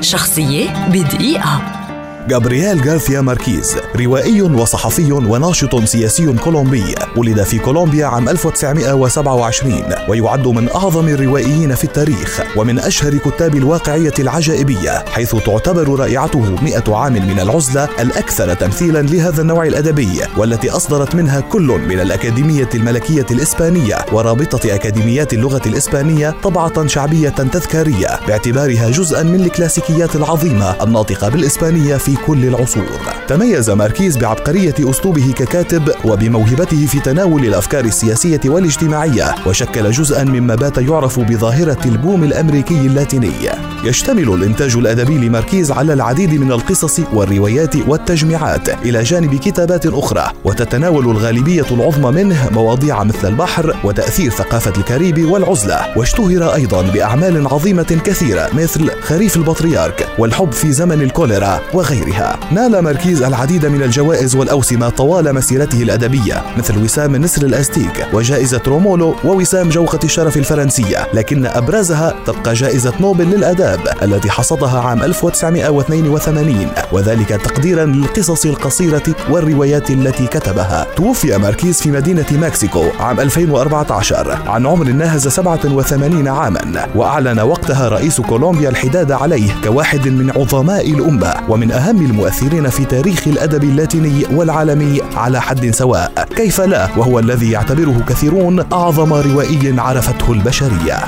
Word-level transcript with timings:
شخصية 0.00 0.88
بدقيقة. 0.88 1.79
جابرييل 2.28 2.88
غارثيا 2.88 3.20
ماركيز 3.20 3.76
روائي 3.96 4.42
وصحفي 4.42 5.12
وناشط 5.12 5.84
سياسي 5.84 6.32
كولومبي 6.32 6.94
ولد 7.16 7.42
في 7.42 7.58
كولومبيا 7.58 8.06
عام 8.06 8.28
1927 8.28 9.82
ويعد 10.08 10.46
من 10.48 10.68
أعظم 10.68 11.08
الروائيين 11.08 11.74
في 11.74 11.84
التاريخ 11.84 12.40
ومن 12.56 12.78
أشهر 12.78 13.16
كتاب 13.16 13.56
الواقعية 13.56 14.12
العجائبية 14.18 15.04
حيث 15.12 15.36
تعتبر 15.36 15.98
رائعته 16.00 16.62
مئة 16.62 16.96
عام 16.96 17.12
من 17.12 17.40
العزلة 17.40 17.88
الأكثر 18.00 18.54
تمثيلا 18.54 19.02
لهذا 19.02 19.42
النوع 19.42 19.66
الأدبي 19.66 20.20
والتي 20.36 20.70
أصدرت 20.70 21.14
منها 21.14 21.40
كل 21.40 21.66
من 21.88 22.00
الأكاديمية 22.00 22.68
الملكية 22.74 23.26
الإسبانية 23.30 23.96
ورابطة 24.12 24.74
أكاديميات 24.74 25.32
اللغة 25.32 25.62
الإسبانية 25.66 26.34
طبعة 26.42 26.86
شعبية 26.86 27.28
تذكارية 27.28 28.20
باعتبارها 28.26 28.90
جزءا 28.90 29.22
من 29.22 29.40
الكلاسيكيات 29.40 30.16
العظيمة 30.16 30.84
الناطقة 30.84 31.28
بالإسبانية 31.28 31.96
في 31.96 32.09
كل 32.26 32.44
العصور. 32.44 33.00
تميز 33.28 33.70
ماركيز 33.70 34.16
بعبقرية 34.16 34.74
أسلوبه 34.80 35.32
ككاتب 35.36 35.88
وبموهبته 36.04 36.86
في 36.86 37.00
تناول 37.00 37.44
الأفكار 37.44 37.84
السياسية 37.84 38.40
والاجتماعية 38.44 39.34
وشكل 39.46 39.90
جزءا 39.90 40.24
مما 40.24 40.54
بات 40.54 40.78
يعرف 40.78 41.20
بظاهرة 41.20 41.78
ال 41.86 41.94
boom 41.94 42.24
الأمريكي 42.24 42.80
اللاتيني. 42.86 43.69
يشتمل 43.84 44.34
الإنتاج 44.34 44.76
الأدبي 44.76 45.18
لماركيز 45.18 45.72
على 45.72 45.92
العديد 45.92 46.34
من 46.34 46.52
القصص 46.52 47.00
والروايات 47.12 47.76
والتجميعات 47.76 48.68
إلى 48.68 49.02
جانب 49.02 49.34
كتابات 49.34 49.86
أخرى 49.86 50.32
وتتناول 50.44 51.04
الغالبية 51.10 51.66
العظمى 51.70 52.22
منه 52.22 52.48
مواضيع 52.52 53.04
مثل 53.04 53.28
البحر 53.28 53.76
وتأثير 53.84 54.30
ثقافة 54.30 54.72
الكاريبي 54.76 55.24
والعزلة. 55.24 55.80
واشتهر 55.96 56.54
أيضا 56.54 56.82
بأعمال 56.82 57.46
عظيمة 57.46 58.00
كثيرة 58.04 58.48
مثل 58.52 58.90
خريف 59.02 59.36
البطريرك 59.36 60.08
والحب 60.18 60.52
في 60.52 60.72
زمن 60.72 61.02
الكوليرا 61.02 61.60
وغيرها. 61.74 62.38
نال 62.52 62.78
ماركيز 62.78 63.22
العديد 63.22 63.66
من 63.66 63.82
الجوائز 63.82 64.36
والأوسمة 64.36 64.88
طوال 64.88 65.34
مسيرته 65.34 65.82
الأدبية 65.82 66.42
مثل 66.58 66.82
وسام 66.82 67.14
النسر 67.14 67.46
الأزتيك 67.46 68.06
وجائزة 68.12 68.60
رومولو 68.66 69.14
ووسام 69.24 69.68
جوقة 69.68 69.98
الشرف 70.04 70.36
الفرنسية 70.36 71.06
لكن 71.14 71.46
أبرزها 71.46 72.14
تبقى 72.26 72.54
جائزة 72.54 72.92
نوبل 73.00 73.26
للآداب 73.70 74.02
التي 74.02 74.30
حصدها 74.30 74.80
عام 74.80 75.02
1982 75.02 76.68
وذلك 76.92 77.28
تقديرا 77.28 77.84
للقصص 77.84 78.46
القصيرة 78.46 79.02
والروايات 79.30 79.90
التي 79.90 80.26
كتبها. 80.26 80.86
توفي 80.96 81.38
ماركيز 81.38 81.82
في 81.82 81.90
مدينة 81.90 82.26
مكسيكو 82.32 82.84
عام 83.00 83.20
2014 83.20 84.38
عن 84.46 84.66
عمر 84.66 84.84
ناهز 84.84 85.28
87 85.28 86.28
عاما 86.28 86.86
وأعلن 86.94 87.40
وقتها 87.40 87.88
رئيس 87.88 88.20
كولومبيا 88.20 88.68
الحداد 88.68 89.12
عليه 89.12 89.52
كواحد 89.64 90.08
من 90.08 90.30
عظماء 90.30 90.90
الأمة 90.90 91.34
ومن 91.48 91.70
أهم 91.72 92.06
المؤثرين 92.06 92.68
في 92.68 92.84
تاريخ 92.84 93.28
الأدب 93.28 93.64
اللاتيني 93.64 94.24
والعالمي 94.32 95.00
على 95.16 95.40
حد 95.40 95.70
سواء. 95.70 96.28
كيف 96.36 96.60
لا؟ 96.60 96.88
وهو 96.96 97.18
الذي 97.18 97.50
يعتبره 97.50 98.04
كثيرون 98.08 98.72
أعظم 98.72 99.12
روائي 99.12 99.80
عرفته 99.80 100.32
البشرية. 100.32 100.98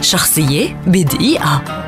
شخصية 0.00 0.80
بدقيقة. 0.86 1.85